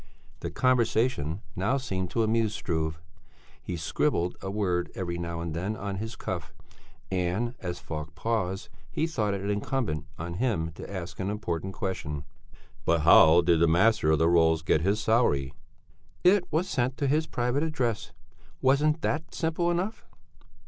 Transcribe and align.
'"The 0.39 0.49
conversation 0.49 1.41
now 1.55 1.77
seemed 1.77 2.09
to 2.09 2.23
amuse 2.23 2.55
Struve; 2.55 2.99
he 3.61 3.77
scribbled 3.77 4.35
a 4.41 4.49
word 4.49 4.89
every 4.95 5.19
now 5.19 5.41
and 5.41 5.53
then 5.53 5.75
on 5.75 5.97
his 5.97 6.15
cuff, 6.15 6.55
and 7.11 7.53
as 7.59 7.77
Falk 7.77 8.15
paused 8.15 8.69
he 8.89 9.05
thought 9.05 9.35
it 9.35 9.47
incumbent 9.47 10.07
on 10.17 10.33
him 10.41 10.71
to 10.71 10.91
ask 10.91 11.19
an 11.19 11.29
important 11.29 11.75
question. 11.75 12.23
"But 12.83 13.01
how 13.01 13.41
did 13.41 13.59
the 13.59 13.67
Master 13.67 14.09
of 14.09 14.17
the 14.17 14.27
Rolls 14.27 14.63
get 14.63 14.81
his 14.81 14.99
salary?" 14.99 15.53
"It 16.23 16.51
was 16.51 16.67
sent 16.67 16.97
to 16.97 17.05
his 17.07 17.27
private 17.27 17.61
address. 17.61 18.11
Wasn't 18.59 19.03
that 19.03 19.35
simple 19.35 19.69
enough? 19.69 20.07